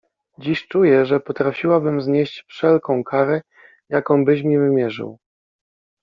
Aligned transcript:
Dziś 0.37 0.67
czuję, 0.67 1.05
że 1.05 1.19
potrafiłabym 1.19 2.01
znieść 2.01 2.45
wszelką 2.47 3.03
karę, 3.03 3.41
jaką 3.89 4.25
byś 4.25 4.43
mi 4.43 4.57
wymierzył. 4.57 5.19